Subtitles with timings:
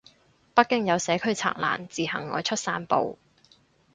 [0.55, 3.19] 北京有社區拆欄自行外出散步